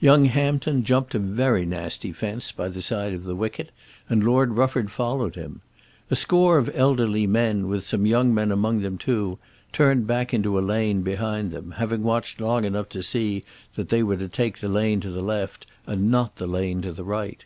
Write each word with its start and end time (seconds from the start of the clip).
Young 0.00 0.24
Hampton 0.24 0.82
jumped 0.82 1.14
a 1.14 1.18
very 1.18 1.66
nasty 1.66 2.10
fence 2.10 2.52
by 2.52 2.68
the 2.68 2.80
side 2.80 3.12
of 3.12 3.24
the 3.24 3.36
wicket, 3.36 3.70
and 4.08 4.24
Lord 4.24 4.52
Rufford 4.54 4.90
followed 4.90 5.34
him. 5.34 5.60
A 6.10 6.16
score 6.16 6.56
of 6.56 6.70
elderly 6.74 7.26
men, 7.26 7.68
with 7.68 7.84
some 7.84 8.06
young 8.06 8.32
men 8.32 8.50
among 8.50 8.80
them 8.80 8.96
too, 8.96 9.38
turned 9.74 10.06
back 10.06 10.32
into 10.32 10.58
a 10.58 10.64
lane 10.64 11.02
behind 11.02 11.50
them, 11.50 11.72
having 11.72 12.02
watched 12.02 12.40
long 12.40 12.64
enough 12.64 12.88
to 12.88 13.02
see 13.02 13.44
that 13.74 13.90
they 13.90 14.02
were 14.02 14.16
to 14.16 14.28
take 14.30 14.56
the 14.60 14.70
lane 14.70 15.00
to 15.00 15.10
the 15.10 15.20
left, 15.20 15.66
and 15.86 16.10
not 16.10 16.36
the 16.36 16.46
lane 16.46 16.80
to 16.80 16.90
the 16.90 17.04
right. 17.04 17.44